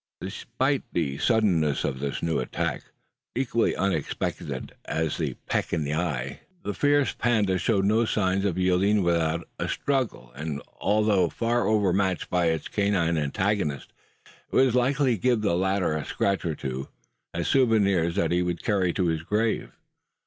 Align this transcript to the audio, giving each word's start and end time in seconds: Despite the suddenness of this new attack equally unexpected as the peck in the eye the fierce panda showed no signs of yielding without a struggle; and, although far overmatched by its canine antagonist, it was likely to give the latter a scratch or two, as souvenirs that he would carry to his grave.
Despite 0.19 0.81
the 0.93 1.19
suddenness 1.19 1.83
of 1.83 1.99
this 1.99 2.23
new 2.23 2.39
attack 2.39 2.81
equally 3.35 3.75
unexpected 3.75 4.73
as 4.85 5.19
the 5.19 5.35
peck 5.45 5.71
in 5.73 5.83
the 5.83 5.93
eye 5.93 6.39
the 6.63 6.73
fierce 6.73 7.13
panda 7.13 7.59
showed 7.59 7.85
no 7.85 8.05
signs 8.05 8.43
of 8.43 8.57
yielding 8.57 9.03
without 9.03 9.47
a 9.59 9.67
struggle; 9.69 10.31
and, 10.35 10.59
although 10.79 11.29
far 11.29 11.67
overmatched 11.67 12.31
by 12.31 12.47
its 12.47 12.67
canine 12.67 13.15
antagonist, 13.15 13.93
it 14.51 14.55
was 14.55 14.73
likely 14.73 15.17
to 15.17 15.21
give 15.21 15.41
the 15.41 15.55
latter 15.55 15.95
a 15.95 16.03
scratch 16.03 16.45
or 16.45 16.55
two, 16.55 16.87
as 17.35 17.47
souvenirs 17.47 18.15
that 18.15 18.31
he 18.31 18.41
would 18.41 18.63
carry 18.63 18.91
to 18.93 19.05
his 19.05 19.21
grave. 19.21 19.71